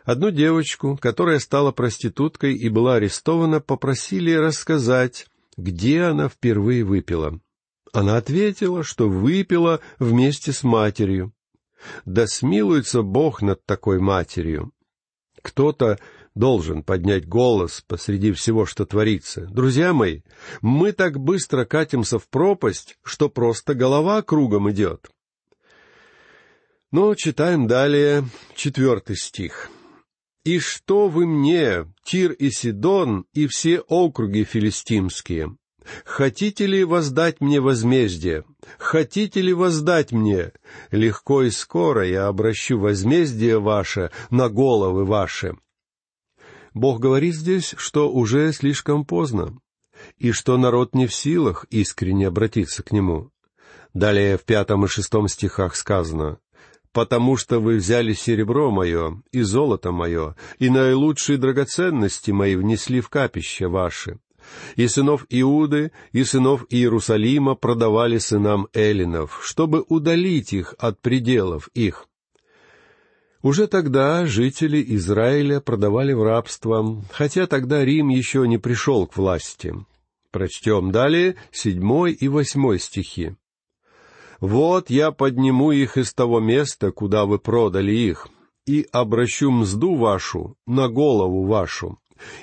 Одну 0.04 0.30
девочку, 0.30 0.98
которая 1.02 1.40
стала 1.40 1.72
проституткой 1.72 2.56
и 2.56 2.70
была 2.70 2.96
арестована, 2.96 3.60
попросили 3.60 4.34
рассказать, 4.34 5.28
где 5.58 6.04
она 6.04 6.30
впервые 6.30 6.84
выпила. 6.84 7.40
Она 7.94 8.18
ответила, 8.18 8.84
что 8.84 9.08
выпила 9.08 9.80
вместе 10.00 10.52
с 10.52 10.64
матерью. 10.64 11.34
Да 12.04 12.28
смилуется 12.28 13.02
Бог 13.04 13.42
над 13.42 13.66
такой 13.66 14.00
матерью. 14.00 14.72
Кто-то 15.42 16.00
должен 16.34 16.84
поднять 16.84 17.28
голос 17.28 17.84
посреди 17.88 18.34
всего, 18.34 18.66
что 18.66 18.86
творится. 18.86 19.46
Друзья 19.46 19.94
мои, 19.94 20.22
мы 20.62 20.92
так 20.92 21.20
быстро 21.20 21.66
катимся 21.66 22.20
в 22.20 22.28
пропасть, 22.28 22.98
что 23.04 23.30
просто 23.30 23.74
голова 23.74 24.22
кругом 24.22 24.70
идет. 24.72 25.10
Но 26.92 27.14
читаем 27.16 27.68
далее 27.68 28.26
четвертый 28.56 29.16
стих. 29.16 29.70
«И 30.46 30.60
что 30.60 31.08
вы 31.08 31.26
мне, 31.26 31.92
Тир 32.04 32.32
и 32.32 32.52
Сидон, 32.52 33.26
и 33.34 33.48
все 33.48 33.80
округи 33.90 34.44
филистимские? 34.44 35.58
Хотите 36.04 36.68
ли 36.68 36.84
воздать 36.84 37.42
мне 37.42 37.60
возмездие? 37.60 38.44
Хотите 38.78 39.42
ли 39.42 39.54
воздать 39.54 40.12
мне? 40.12 40.52
Легко 40.92 41.42
и 41.42 41.50
скоро 41.50 42.08
я 42.08 42.28
обращу 42.28 42.80
возмездие 42.80 43.60
ваше 43.60 44.12
на 44.30 44.48
головы 44.48 45.04
ваши». 45.04 45.58
Бог 46.76 47.00
говорит 47.00 47.34
здесь, 47.34 47.74
что 47.78 48.12
уже 48.12 48.52
слишком 48.54 49.04
поздно, 49.04 49.58
и 50.18 50.32
что 50.32 50.58
народ 50.58 50.94
не 50.94 51.08
в 51.08 51.14
силах 51.14 51.66
искренне 51.72 52.28
обратиться 52.28 52.84
к 52.84 52.92
нему. 52.92 53.32
Далее 53.96 54.38
в 54.38 54.44
пятом 54.44 54.86
и 54.86 54.88
шестом 54.90 55.28
стихах 55.28 55.76
сказано, 55.76 56.38
потому 56.96 57.36
что 57.36 57.60
вы 57.60 57.76
взяли 57.76 58.14
серебро 58.14 58.72
мое 58.72 59.22
и 59.34 59.42
золото 59.42 59.92
мое, 59.92 60.38
и 60.60 60.70
наилучшие 60.70 61.38
драгоценности 61.38 62.32
мои 62.32 62.56
внесли 62.56 63.02
в 63.02 63.10
капище 63.10 63.68
ваши. 63.68 64.18
И 64.78 64.88
сынов 64.88 65.26
Иуды, 65.30 65.92
и 66.14 66.24
сынов 66.24 66.66
Иерусалима 66.70 67.56
продавали 67.56 68.18
сынам 68.18 68.70
Эллинов, 68.74 69.42
чтобы 69.44 69.84
удалить 69.90 70.54
их 70.54 70.74
от 70.78 71.02
пределов 71.02 71.68
их. 71.74 72.08
Уже 73.42 73.68
тогда 73.68 74.26
жители 74.26 74.82
Израиля 74.96 75.60
продавали 75.60 76.14
в 76.14 76.24
рабство, 76.24 77.04
хотя 77.12 77.46
тогда 77.46 77.84
Рим 77.84 78.08
еще 78.08 78.48
не 78.48 78.58
пришел 78.58 79.06
к 79.06 79.18
власти. 79.18 79.76
Прочтем 80.32 80.92
далее 80.92 81.36
седьмой 81.52 82.14
и 82.14 82.30
восьмой 82.30 82.80
стихи. 82.80 83.36
Вот 84.40 84.90
я 84.90 85.12
подниму 85.12 85.72
их 85.72 85.98
из 85.98 86.14
того 86.14 86.40
места, 86.40 86.92
куда 86.92 87.26
вы 87.26 87.40
продали 87.40 87.92
их, 87.92 88.28
и 88.66 88.88
обращу 88.92 89.52
мзду 89.52 89.96
вашу 89.96 90.58
на 90.66 90.88
голову 90.88 91.46
вашу, 91.46 92.00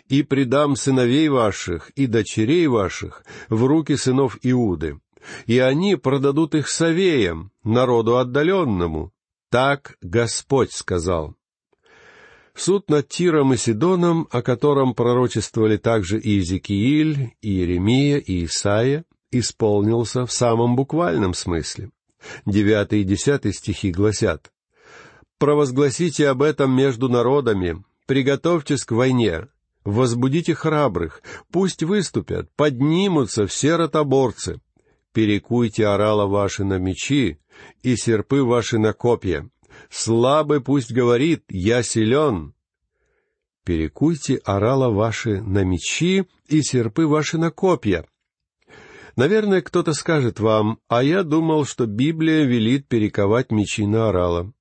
и 0.09 0.23
предам 0.23 0.77
сыновей 0.77 1.29
ваших 1.29 1.91
и 1.91 2.07
дочерей 2.07 2.67
ваших 2.67 3.25
в 3.49 3.65
руки 3.65 3.97
сынов 3.97 4.39
Иуды, 4.43 5.01
и 5.47 5.59
они 5.59 5.97
продадут 5.97 6.55
их 6.55 6.69
совеям, 6.69 7.51
народу 7.65 8.19
отдаленному. 8.19 9.13
Так 9.51 9.97
Господь 10.01 10.73
сказал. 10.73 11.35
Суд 12.55 12.91
над 12.91 13.09
Тиром 13.09 13.55
и 13.55 13.57
Сидоном, 13.57 14.29
о 14.31 14.43
котором 14.43 14.95
пророчествовали 14.95 15.79
также 15.79 16.19
и 16.19 16.33
Иезекииль, 16.33 17.35
и 17.41 17.49
Иеремия, 17.49 18.19
и 18.19 18.45
Исаия, 18.45 19.05
исполнился 19.33 20.27
в 20.27 20.33
самом 20.33 20.77
буквальном 20.77 21.35
смысле. 21.35 21.91
Девятый 22.47 23.01
и 23.01 23.05
десятый 23.05 23.53
стихи 23.53 23.91
гласят 23.91 24.53
«Провозгласите 25.39 26.29
об 26.29 26.43
этом 26.43 26.75
между 26.77 27.09
народами, 27.09 27.83
приготовьтесь 28.07 28.85
к 28.85 28.93
войне, 28.93 29.49
возбудите 29.85 30.55
храбрых, 30.55 31.23
пусть 31.51 31.83
выступят, 31.83 32.49
поднимутся 32.55 33.47
все 33.47 33.77
ротоборцы, 33.77 34.61
перекуйте 35.13 35.87
орала 35.87 36.27
ваши 36.27 36.65
на 36.65 36.79
мечи 36.79 37.39
и 37.83 37.97
серпы 37.97 38.43
ваши 38.43 38.79
на 38.79 38.93
копья. 38.93 39.49
Слабый 39.91 40.61
пусть 40.61 40.93
говорит 40.93 41.45
«Я 41.49 41.83
силен». 41.83 42.55
Перекуйте 43.65 44.37
орала 44.45 44.91
ваши 44.91 45.41
на 45.41 45.65
мечи 45.65 46.25
и 46.49 46.63
серпы 46.63 47.07
ваши 47.07 47.39
на 47.39 47.51
копья. 47.51 48.05
Наверное, 49.17 49.61
кто-то 49.61 49.93
скажет 49.93 50.41
вам, 50.41 50.79
а 50.89 51.03
я 51.03 51.23
думал, 51.23 51.65
что 51.67 51.87
Библия 51.87 52.45
велит 52.45 52.89
перековать 52.89 53.51
мечи 53.51 53.87
на 53.87 54.09
орала. 54.09 54.53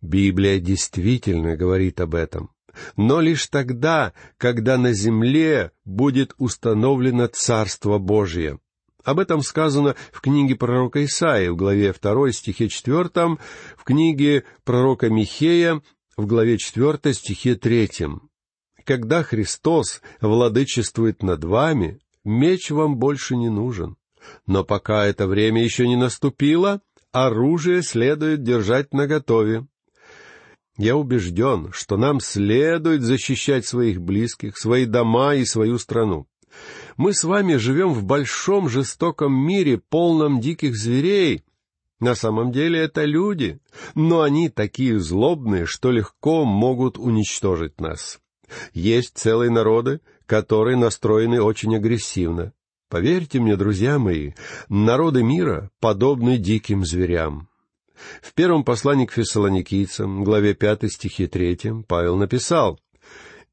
Библия 0.00 0.58
действительно 0.58 1.56
говорит 1.56 2.00
об 2.00 2.14
этом. 2.14 2.50
Но 2.96 3.20
лишь 3.20 3.46
тогда, 3.48 4.14
когда 4.38 4.78
на 4.78 4.94
земле 4.94 5.72
будет 5.84 6.34
установлено 6.38 7.26
Царство 7.26 7.98
Божье. 7.98 8.58
Об 9.04 9.18
этом 9.18 9.42
сказано 9.42 9.94
в 10.12 10.20
книге 10.20 10.54
пророка 10.54 11.04
Исаии 11.04 11.48
в 11.48 11.56
главе 11.56 11.92
2 11.92 12.32
стихе 12.32 12.68
4, 12.68 13.10
в 13.76 13.84
книге 13.84 14.44
пророка 14.64 15.10
Михея 15.10 15.82
в 16.16 16.26
главе 16.26 16.56
4 16.56 17.12
стихе 17.12 17.56
3. 17.56 17.90
Когда 18.84 19.22
Христос 19.22 20.00
владычествует 20.20 21.22
над 21.22 21.44
вами, 21.44 22.00
меч 22.24 22.70
вам 22.70 22.96
больше 22.96 23.36
не 23.36 23.48
нужен. 23.48 23.96
Но 24.46 24.64
пока 24.64 25.06
это 25.06 25.26
время 25.26 25.62
еще 25.62 25.86
не 25.88 25.96
наступило, 25.96 26.80
оружие 27.10 27.82
следует 27.82 28.42
держать 28.42 28.94
наготове. 28.94 29.66
Я 30.78 30.96
убежден, 30.96 31.70
что 31.72 31.96
нам 31.96 32.20
следует 32.20 33.02
защищать 33.02 33.66
своих 33.66 34.00
близких, 34.00 34.56
свои 34.56 34.86
дома 34.86 35.34
и 35.34 35.44
свою 35.44 35.78
страну. 35.78 36.26
Мы 36.96 37.14
с 37.14 37.24
вами 37.24 37.56
живем 37.56 37.92
в 37.92 38.04
большом 38.04 38.68
жестоком 38.68 39.34
мире, 39.34 39.78
полном 39.78 40.40
диких 40.40 40.76
зверей. 40.76 41.44
На 42.00 42.14
самом 42.14 42.52
деле 42.52 42.80
это 42.80 43.04
люди, 43.04 43.60
но 43.94 44.22
они 44.22 44.48
такие 44.48 44.98
злобные, 44.98 45.66
что 45.66 45.90
легко 45.90 46.44
могут 46.44 46.98
уничтожить 46.98 47.80
нас. 47.80 48.18
Есть 48.74 49.16
целые 49.16 49.50
народы, 49.50 50.00
которые 50.26 50.76
настроены 50.76 51.40
очень 51.40 51.76
агрессивно. 51.76 52.52
Поверьте 52.88 53.40
мне, 53.40 53.56
друзья 53.56 53.98
мои, 53.98 54.32
народы 54.68 55.22
мира 55.22 55.70
подобны 55.80 56.36
диким 56.36 56.84
зверям. 56.84 57.48
В 58.20 58.34
первом 58.34 58.64
послании 58.64 59.06
к 59.06 59.12
фессалоникийцам, 59.12 60.24
главе 60.24 60.54
5 60.54 60.92
стихе 60.92 61.26
3, 61.26 61.84
Павел 61.86 62.16
написал, 62.16 62.80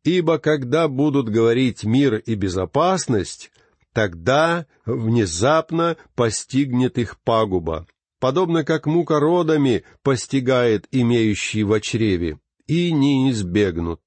«Ибо 0.04 0.40
когда 0.40 0.88
будут 0.88 1.30
говорить 1.30 1.84
мир 1.84 2.16
и 2.16 2.36
безопасность, 2.36 3.52
Тогда 3.94 4.68
внезапно 4.86 5.98
постигнет 6.16 6.98
их 6.98 7.20
пагуба, 7.22 7.88
подобно 8.20 8.64
как 8.64 8.86
мука 8.86 9.20
родами 9.20 9.84
постигает 10.04 10.88
имеющий 10.92 11.64
в 11.64 11.80
чреве, 11.80 12.40
и 12.68 12.92
не 12.92 13.32
избегнут. 13.32 14.02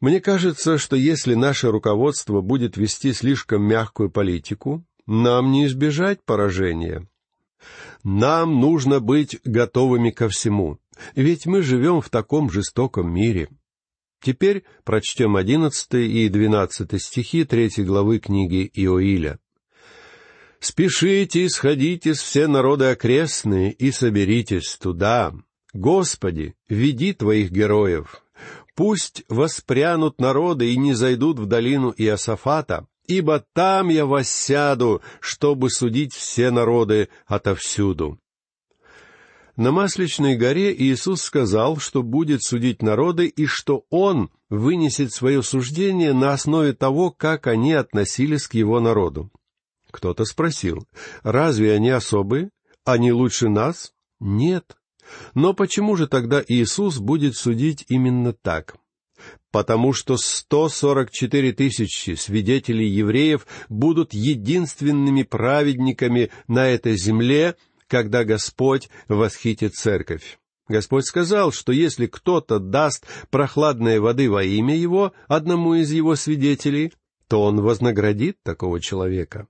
Мне 0.00 0.20
кажется, 0.20 0.78
что 0.78 0.94
если 0.94 1.34
наше 1.34 1.70
руководство 1.70 2.40
будет 2.40 2.76
вести 2.76 3.12
слишком 3.12 3.62
мягкую 3.62 4.10
политику, 4.10 4.84
нам 5.06 5.50
не 5.50 5.66
избежать 5.66 6.22
поражения. 6.24 7.08
Нам 8.04 8.60
нужно 8.60 9.00
быть 9.00 9.40
готовыми 9.44 10.10
ко 10.10 10.28
всему, 10.28 10.78
ведь 11.16 11.46
мы 11.46 11.62
живем 11.62 12.00
в 12.00 12.10
таком 12.10 12.50
жестоком 12.50 13.12
мире. 13.12 13.48
Теперь 14.22 14.64
прочтем 14.84 15.36
одиннадцатый 15.36 16.08
и 16.08 16.28
двенадцатый 16.28 17.00
стихи 17.00 17.44
третьей 17.44 17.84
главы 17.84 18.18
книги 18.18 18.70
Иоиля. 18.74 19.38
«Спешите, 20.60 21.48
сходитесь 21.48 22.18
все 22.18 22.48
народы 22.48 22.86
окрестные 22.86 23.72
и 23.72 23.92
соберитесь 23.92 24.76
туда. 24.76 25.32
Господи, 25.72 26.54
веди 26.68 27.12
Твоих 27.12 27.52
героев. 27.52 28.22
Пусть 28.78 29.24
воспрянут 29.28 30.20
народы 30.20 30.72
и 30.72 30.76
не 30.76 30.92
зайдут 30.92 31.40
в 31.40 31.46
долину 31.46 31.92
Иосафата, 31.96 32.86
ибо 33.08 33.44
там 33.52 33.88
я 33.88 34.06
воссяду, 34.06 35.02
чтобы 35.18 35.68
судить 35.68 36.14
все 36.14 36.52
народы 36.52 37.08
отовсюду». 37.26 38.20
На 39.56 39.72
Масличной 39.72 40.36
горе 40.36 40.72
Иисус 40.72 41.22
сказал, 41.22 41.78
что 41.78 42.04
будет 42.04 42.44
судить 42.44 42.80
народы 42.80 43.26
и 43.26 43.46
что 43.46 43.84
Он 43.90 44.30
вынесет 44.48 45.12
свое 45.12 45.42
суждение 45.42 46.12
на 46.12 46.32
основе 46.32 46.72
того, 46.72 47.10
как 47.10 47.48
они 47.48 47.72
относились 47.72 48.46
к 48.46 48.54
Его 48.54 48.78
народу. 48.78 49.28
Кто-то 49.90 50.24
спросил, 50.24 50.86
разве 51.24 51.74
они 51.74 51.90
особые? 51.90 52.50
Они 52.84 53.10
лучше 53.10 53.48
нас? 53.48 53.92
Нет. 54.20 54.76
Но 55.34 55.54
почему 55.54 55.96
же 55.96 56.06
тогда 56.06 56.42
Иисус 56.46 56.98
будет 56.98 57.36
судить 57.36 57.84
именно 57.88 58.32
так? 58.32 58.76
Потому 59.50 59.92
что 59.92 60.16
144 60.16 61.52
тысячи 61.52 62.14
свидетелей 62.14 62.88
евреев 62.88 63.46
будут 63.68 64.12
единственными 64.12 65.22
праведниками 65.22 66.30
на 66.46 66.68
этой 66.68 66.96
земле, 66.96 67.56
когда 67.88 68.24
Господь 68.24 68.88
восхитит 69.08 69.74
церковь. 69.74 70.38
Господь 70.68 71.06
сказал, 71.06 71.50
что 71.50 71.72
если 71.72 72.06
кто-то 72.06 72.58
даст 72.58 73.06
прохладной 73.30 74.00
воды 74.00 74.30
во 74.30 74.44
имя 74.44 74.76
Его 74.76 75.12
одному 75.26 75.74
из 75.74 75.90
Его 75.90 76.14
свидетелей, 76.14 76.92
то 77.26 77.42
Он 77.42 77.60
вознаградит 77.60 78.36
такого 78.42 78.80
человека. 78.80 79.48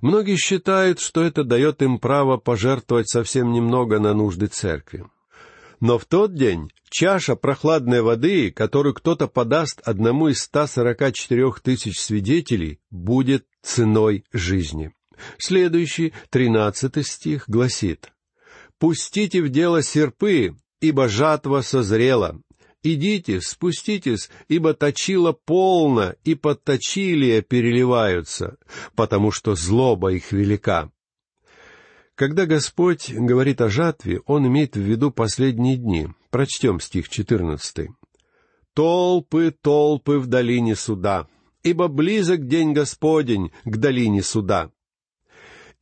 Многие 0.00 0.36
считают, 0.36 0.98
что 0.98 1.22
это 1.22 1.44
дает 1.44 1.82
им 1.82 1.98
право 1.98 2.38
пожертвовать 2.38 3.08
совсем 3.08 3.52
немного 3.52 3.98
на 3.98 4.14
нужды 4.14 4.46
церкви. 4.46 5.04
Но 5.80 5.98
в 5.98 6.04
тот 6.04 6.34
день 6.34 6.70
чаша 6.90 7.36
прохладной 7.36 8.02
воды, 8.02 8.50
которую 8.50 8.94
кто-то 8.94 9.28
подаст 9.28 9.80
одному 9.84 10.28
из 10.28 10.40
144 10.42 11.52
тысяч 11.62 12.00
свидетелей, 12.00 12.80
будет 12.90 13.46
ценой 13.62 14.24
жизни. 14.32 14.92
Следующий, 15.38 16.12
тринадцатый 16.30 17.04
стих, 17.04 17.44
гласит 17.46 18.10
«Пустите 18.78 19.42
в 19.42 19.50
дело 19.50 19.82
серпы, 19.82 20.56
ибо 20.80 21.08
жатва 21.08 21.60
созрела. 21.60 22.40
Идите, 22.82 23.40
спуститесь, 23.40 24.30
ибо 24.48 24.72
точило 24.72 25.32
полно, 25.32 26.14
и 26.24 26.34
подточилия 26.34 27.42
переливаются, 27.42 28.56
потому 28.94 29.30
что 29.30 29.54
злоба 29.54 30.12
их 30.12 30.32
велика». 30.32 30.90
Когда 32.14 32.44
Господь 32.44 33.10
говорит 33.10 33.62
о 33.62 33.70
жатве, 33.70 34.20
Он 34.26 34.46
имеет 34.46 34.76
в 34.76 34.80
виду 34.80 35.10
последние 35.10 35.78
дни. 35.78 36.08
Прочтем 36.28 36.78
стих 36.78 37.08
четырнадцатый. 37.08 37.92
«Толпы, 38.74 39.54
толпы 39.58 40.18
в 40.18 40.26
долине 40.26 40.76
суда, 40.76 41.28
ибо 41.62 41.88
близок 41.88 42.46
день 42.46 42.72
Господень 42.72 43.52
к 43.64 43.76
долине 43.76 44.22
суда. 44.22 44.70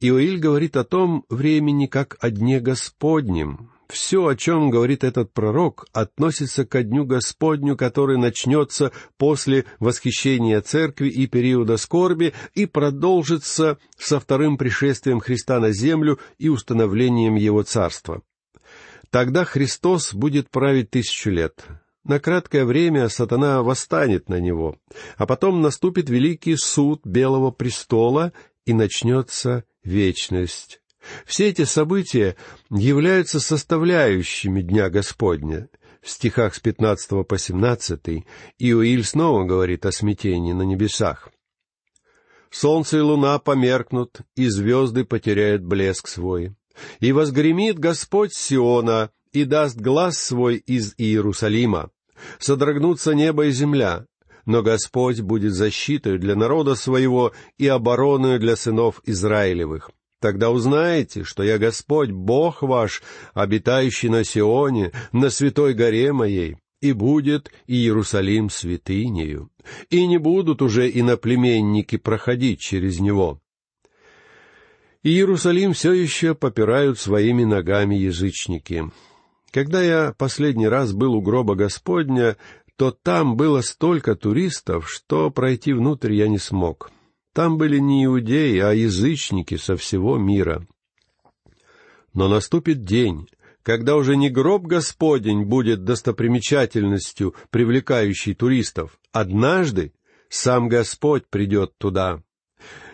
Иоиль 0.01 0.39
говорит 0.39 0.77
о 0.77 0.85
том 0.85 1.25
времени 1.29 1.87
как 1.87 2.17
о 2.21 2.31
дне 2.31 2.61
Господнем. 2.61 3.73
Все, 3.89 4.27
о 4.27 4.37
чем 4.37 4.69
говорит 4.69 5.03
этот 5.03 5.33
пророк, 5.33 5.87
относится 5.93 6.67
ко 6.67 6.83
дню 6.83 7.07
Господню, 7.07 7.75
который 7.75 8.19
начнется 8.19 8.93
после 9.17 9.65
восхищения 9.81 10.61
церкви 10.61 11.09
и 11.09 11.27
периода 11.27 11.79
скорби 11.79 12.35
и 12.55 12.67
продолжится 12.67 13.79
со 13.97 14.21
вторым 14.21 14.59
пришествием 14.59 15.21
Христа 15.21 15.59
на 15.59 15.73
землю 15.73 16.19
и 16.37 16.51
установлением 16.51 17.37
Его 17.37 17.63
царства. 17.63 18.23
Тогда 19.11 19.45
Христос 19.45 20.13
будет 20.13 20.51
править 20.51 20.91
тысячу 20.91 21.31
лет. 21.31 21.65
На 22.05 22.21
краткое 22.21 22.67
время 22.67 23.09
сатана 23.09 23.63
восстанет 23.63 24.29
на 24.29 24.39
него, 24.39 24.77
а 25.17 25.27
потом 25.27 25.63
наступит 25.63 26.11
великий 26.11 26.57
суд 26.57 27.07
Белого 27.07 27.51
престола, 27.51 28.33
и 28.67 28.75
начнется 28.75 29.65
вечность. 29.83 30.83
Все 31.25 31.49
эти 31.49 31.65
события 31.65 32.37
являются 32.71 33.41
составляющими 33.41 34.63
Дня 34.63 34.91
Господня. 34.91 35.69
В 36.01 36.11
стихах 36.11 36.55
с 36.55 36.61
15 36.61 37.27
по 37.27 37.39
17 37.39 38.25
Иоиль 38.59 39.05
снова 39.05 39.45
говорит 39.45 39.85
о 39.87 39.93
смятении 39.93 40.53
на 40.53 40.63
небесах. 40.63 41.31
«Солнце 42.51 42.99
и 42.99 43.01
луна 43.01 43.39
померкнут, 43.39 44.21
и 44.35 44.49
звезды 44.49 45.05
потеряют 45.05 45.63
блеск 45.63 46.09
свой. 46.09 46.55
И 47.01 47.13
возгремит 47.13 47.79
Господь 47.79 48.33
Сиона, 48.33 49.11
и 49.33 49.45
даст 49.45 49.77
глаз 49.77 50.19
свой 50.19 50.57
из 50.57 50.95
Иерусалима. 50.97 51.91
Содрогнутся 52.39 53.15
небо 53.15 53.47
и 53.47 53.51
земля, 53.51 54.07
но 54.47 54.63
Господь 54.63 55.21
будет 55.21 55.53
защитой 55.53 56.19
для 56.19 56.35
народа 56.35 56.75
своего 56.75 57.33
и 57.59 57.69
обороной 57.69 58.39
для 58.39 58.57
сынов 58.57 59.03
Израилевых. 59.05 59.91
Тогда 60.21 60.51
узнаете, 60.51 61.23
что 61.23 61.43
я 61.43 61.59
Господь, 61.59 62.11
Бог 62.11 62.63
ваш, 62.63 63.03
обитающий 63.35 64.09
на 64.09 64.25
Сионе, 64.25 64.93
на 65.13 65.31
святой 65.31 65.75
горе 65.75 66.13
моей, 66.13 66.57
и 66.81 66.93
будет 66.93 67.53
Иерусалим 67.67 68.51
святынею, 68.51 69.51
и 69.91 70.07
не 70.07 70.19
будут 70.19 70.61
уже 70.61 70.91
иноплеменники 70.91 71.97
проходить 71.97 72.61
через 72.61 72.99
него. 72.99 73.41
Иерусалим 75.05 75.73
все 75.73 75.93
еще 75.93 76.35
попирают 76.35 76.99
своими 76.99 77.45
ногами 77.45 77.95
язычники. 77.95 78.91
Когда 79.53 79.83
я 79.83 80.15
последний 80.19 80.69
раз 80.69 80.93
был 80.93 81.15
у 81.15 81.23
гроба 81.23 81.55
Господня, 81.55 82.37
то 82.77 82.91
там 82.91 83.37
было 83.37 83.61
столько 83.61 84.17
туристов, 84.17 84.91
что 84.91 85.31
пройти 85.31 85.73
внутрь 85.73 86.15
я 86.15 86.29
не 86.29 86.39
смог. 86.39 86.91
Там 87.39 87.57
были 87.57 87.79
не 87.79 88.05
иудеи, 88.05 88.59
а 88.59 88.73
язычники 88.73 89.59
со 89.59 89.77
всего 89.77 90.19
мира. 90.19 90.67
Но 92.13 92.27
наступит 92.27 92.83
день, 92.83 93.29
когда 93.63 93.95
уже 93.95 94.17
не 94.17 94.29
гроб 94.29 94.67
Господень 94.67 95.45
будет 95.45 95.85
достопримечательностью, 95.85 97.37
привлекающей 97.51 98.35
туристов. 98.35 98.99
Однажды 99.13 99.93
сам 100.29 100.69
Господь 100.69 101.29
придет 101.29 101.79
туда. 101.79 102.25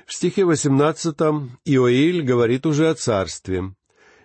В 0.05 0.13
стихе 0.13 0.45
восемнадцатом 0.45 1.59
Иоиль 1.65 2.21
говорит 2.21 2.67
уже 2.67 2.91
о 2.91 2.95
царстве. 2.95 3.75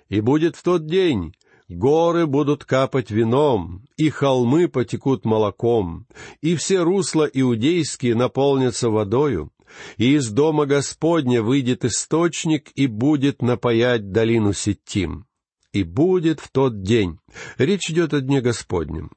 «И 0.09 0.19
будет 0.19 0.57
в 0.57 0.63
тот 0.63 0.85
день, 0.85 1.33
Горы 1.69 2.25
будут 2.25 2.65
капать 2.65 3.11
вином, 3.11 3.85
и 3.95 4.09
холмы 4.09 4.67
потекут 4.67 5.23
молоком, 5.23 6.07
и 6.41 6.55
все 6.55 6.81
русла 6.81 7.29
иудейские 7.31 8.15
наполнятся 8.15 8.89
водою, 8.89 9.51
и 9.97 10.15
из 10.15 10.29
дома 10.29 10.65
Господня 10.65 11.41
выйдет 11.41 11.85
источник 11.85 12.71
и 12.75 12.87
будет 12.87 13.41
напаять 13.41 14.11
долину 14.11 14.53
Ситтим. 14.53 15.25
И 15.71 15.83
будет 15.83 16.39
в 16.39 16.49
тот 16.51 16.81
день. 16.81 17.19
Речь 17.57 17.89
идет 17.89 18.13
о 18.13 18.21
дне 18.21 18.41
Господнем. 18.41 19.11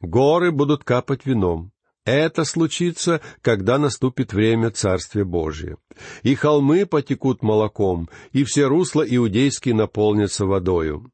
Горы 0.00 0.52
будут 0.52 0.84
капать 0.84 1.26
вином. 1.26 1.72
Это 2.04 2.44
случится, 2.44 3.20
когда 3.42 3.78
наступит 3.78 4.32
время 4.32 4.70
Царствия 4.70 5.24
Божия. 5.24 5.76
И 6.22 6.34
холмы 6.34 6.86
потекут 6.86 7.42
молоком, 7.42 8.08
и 8.32 8.44
все 8.44 8.66
русла 8.66 9.02
иудейские 9.06 9.74
наполнятся 9.74 10.46
водою. 10.46 11.12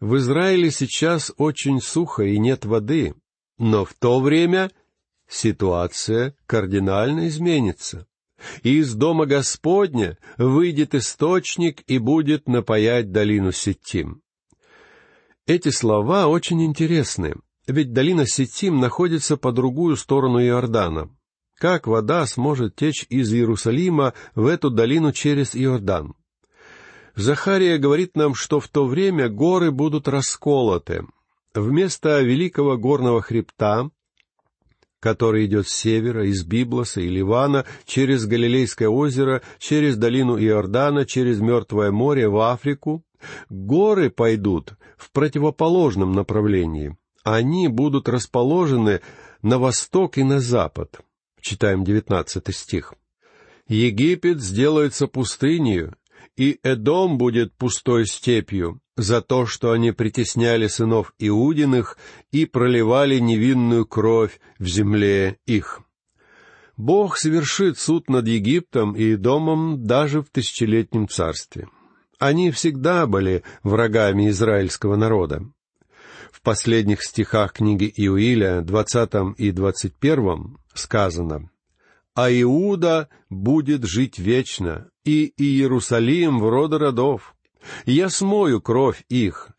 В 0.00 0.16
Израиле 0.16 0.70
сейчас 0.70 1.32
очень 1.36 1.82
сухо 1.82 2.22
и 2.22 2.38
нет 2.38 2.64
воды, 2.64 3.14
но 3.58 3.84
в 3.84 3.92
то 3.92 4.20
время 4.20 4.70
ситуация 5.28 6.34
кардинально 6.46 7.28
изменится. 7.28 8.06
И 8.62 8.78
из 8.78 8.94
дома 8.94 9.26
Господня 9.26 10.18
выйдет 10.38 10.94
источник 10.94 11.82
и 11.86 11.98
будет 11.98 12.48
напаять 12.48 13.12
долину 13.12 13.52
Сетим. 13.52 14.22
Эти 15.46 15.70
слова 15.70 16.28
очень 16.28 16.62
интересны, 16.64 17.34
ведь 17.66 17.92
долина 17.92 18.26
Сетим 18.26 18.80
находится 18.80 19.36
по 19.36 19.52
другую 19.52 19.96
сторону 19.96 20.40
Иордана. 20.40 21.10
как 21.58 21.86
вода 21.86 22.26
сможет 22.26 22.74
течь 22.74 23.06
из 23.08 23.32
Иерусалима 23.32 24.14
в 24.34 24.46
эту 24.48 24.68
долину 24.68 25.12
через 25.12 25.54
Иордан. 25.54 26.14
Захария 27.14 27.78
говорит 27.78 28.16
нам, 28.16 28.34
что 28.34 28.58
в 28.58 28.66
то 28.66 28.84
время 28.84 29.28
горы 29.28 29.70
будут 29.70 30.08
расколоты. 30.08 31.06
Вместо 31.54 32.20
великого 32.20 32.76
горного 32.78 33.20
хребта, 33.22 33.90
который 35.02 35.46
идет 35.46 35.66
с 35.66 35.72
севера, 35.72 36.24
из 36.24 36.44
Библоса 36.44 37.00
и 37.00 37.08
Ливана, 37.08 37.66
через 37.86 38.24
Галилейское 38.24 38.88
озеро, 38.88 39.42
через 39.58 39.96
долину 39.96 40.38
Иордана, 40.38 41.04
через 41.04 41.40
Мертвое 41.40 41.90
море 41.90 42.28
в 42.28 42.38
Африку, 42.38 43.04
горы 43.50 44.10
пойдут 44.10 44.74
в 44.96 45.10
противоположном 45.10 46.12
направлении. 46.12 46.96
Они 47.24 47.66
будут 47.66 48.08
расположены 48.08 49.00
на 49.42 49.58
восток 49.58 50.18
и 50.18 50.22
на 50.22 50.38
запад. 50.38 51.00
Читаем 51.40 51.82
девятнадцатый 51.82 52.54
стих. 52.54 52.94
Египет 53.66 54.40
сделается 54.40 55.08
пустынью, 55.08 55.96
и 56.36 56.58
Эдом 56.62 57.18
будет 57.18 57.54
пустой 57.54 58.06
степью 58.06 58.80
за 58.96 59.20
то, 59.20 59.46
что 59.46 59.72
они 59.72 59.92
притесняли 59.92 60.66
сынов 60.66 61.14
Иудиных 61.18 61.98
и 62.30 62.46
проливали 62.46 63.18
невинную 63.18 63.86
кровь 63.86 64.40
в 64.58 64.66
земле 64.66 65.38
их. 65.46 65.80
Бог 66.76 67.16
совершит 67.16 67.78
суд 67.78 68.08
над 68.08 68.26
Египтом 68.26 68.94
и 68.94 69.14
Эдомом 69.14 69.86
даже 69.86 70.22
в 70.22 70.30
тысячелетнем 70.30 71.08
царстве. 71.08 71.68
Они 72.18 72.50
всегда 72.50 73.06
были 73.06 73.42
врагами 73.62 74.28
израильского 74.30 74.96
народа. 74.96 75.44
В 76.30 76.40
последних 76.40 77.02
стихах 77.02 77.52
книги 77.52 77.92
Иуиля, 77.96 78.62
двадцатом 78.62 79.32
и 79.32 79.50
двадцать 79.50 79.94
первом, 79.94 80.58
сказано 80.74 81.51
«А 82.14 82.30
Иуда 82.30 83.08
будет 83.30 83.84
жить 83.84 84.18
вечно, 84.18 84.90
и 85.04 85.32
Иерусалим 85.36 86.40
в 86.40 86.48
роды 86.48 86.78
родов. 86.78 87.34
Я 87.86 88.10
смою 88.10 88.60
кровь 88.60 89.04
их, 89.08 89.50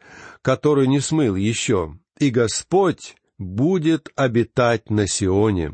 которую 0.42 0.88
не 0.90 1.00
смыл 1.00 1.36
еще, 1.36 1.98
и 2.20 2.30
Господь 2.30 3.16
будет 3.38 4.10
обитать 4.16 4.90
на 4.90 5.08
Сионе. 5.08 5.74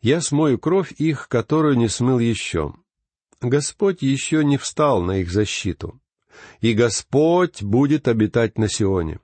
Я 0.00 0.20
смою 0.20 0.58
кровь 0.58 0.92
их, 0.98 1.28
которую 1.28 1.76
не 1.76 1.88
смыл 1.88 2.18
еще. 2.18 2.74
Господь 3.40 4.02
еще 4.02 4.44
не 4.44 4.58
встал 4.58 5.02
на 5.02 5.18
их 5.18 5.30
защиту. 5.30 6.00
И 6.60 6.74
Господь 6.74 7.62
будет 7.62 8.08
обитать 8.08 8.58
на 8.58 8.68
Сионе. 8.68 9.20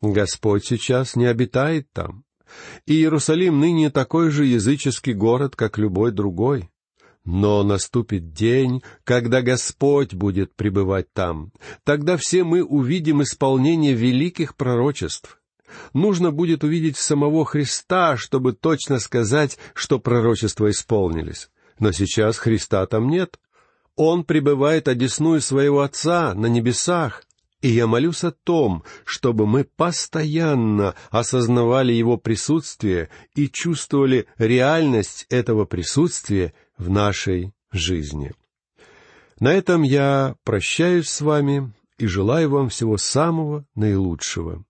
Господь 0.00 0.64
сейчас 0.64 1.14
не 1.14 1.26
обитает 1.26 1.88
там. 1.92 2.24
И 2.86 2.94
Иерусалим 2.94 3.60
ныне 3.60 3.90
такой 3.90 4.30
же 4.30 4.44
языческий 4.44 5.12
город, 5.12 5.56
как 5.56 5.78
любой 5.78 6.12
другой. 6.12 6.70
Но 7.24 7.62
наступит 7.62 8.32
день, 8.32 8.82
когда 9.04 9.40
Господь 9.40 10.12
будет 10.12 10.54
пребывать 10.54 11.12
там. 11.12 11.52
Тогда 11.82 12.16
все 12.18 12.44
мы 12.44 12.62
увидим 12.62 13.22
исполнение 13.22 13.94
великих 13.94 14.56
пророчеств. 14.56 15.40
Нужно 15.92 16.30
будет 16.30 16.64
увидеть 16.64 16.96
самого 16.96 17.44
Христа, 17.44 18.16
чтобы 18.16 18.52
точно 18.52 18.98
сказать, 18.98 19.58
что 19.74 19.98
пророчества 19.98 20.70
исполнились. 20.70 21.48
Но 21.78 21.92
сейчас 21.92 22.38
Христа 22.38 22.86
там 22.86 23.08
нет. 23.08 23.38
Он 23.96 24.24
пребывает 24.24 24.88
одесную 24.88 25.40
своего 25.40 25.80
Отца 25.80 26.34
на 26.34 26.46
небесах. 26.46 27.24
И 27.64 27.68
я 27.68 27.86
молюсь 27.86 28.22
о 28.24 28.30
том, 28.30 28.84
чтобы 29.06 29.46
мы 29.46 29.64
постоянно 29.64 30.94
осознавали 31.08 31.94
Его 31.94 32.18
присутствие 32.18 33.08
и 33.34 33.48
чувствовали 33.48 34.26
реальность 34.36 35.24
этого 35.30 35.64
присутствия 35.64 36.52
в 36.76 36.90
нашей 36.90 37.54
жизни. 37.72 38.32
На 39.40 39.54
этом 39.54 39.82
я 39.82 40.36
прощаюсь 40.44 41.08
с 41.08 41.22
вами 41.22 41.72
и 41.96 42.06
желаю 42.06 42.50
вам 42.50 42.68
всего 42.68 42.98
самого 42.98 43.64
наилучшего. 43.74 44.62